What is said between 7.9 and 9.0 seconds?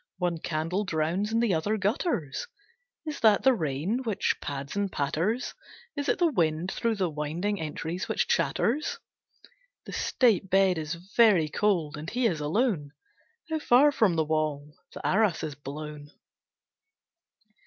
which chatters?